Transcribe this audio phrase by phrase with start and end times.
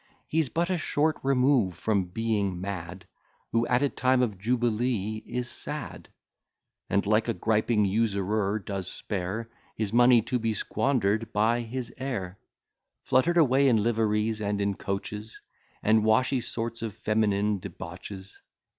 [0.27, 3.05] He's but a short remove from being mad,
[3.51, 6.09] Who at a time of jubilee is sad,
[6.89, 12.39] And, like a griping usurer, does spare His money to be squander'd by his heir;
[13.03, 15.39] Flutter'd away in liveries and in coaches,
[15.83, 18.39] And washy sorts of feminine debauches.